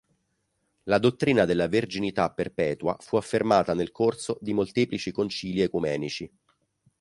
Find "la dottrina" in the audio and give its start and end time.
0.85-1.45